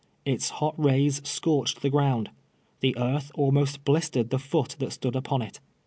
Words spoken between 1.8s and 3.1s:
the ground. The